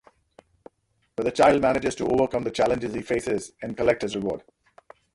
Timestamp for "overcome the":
2.07-2.49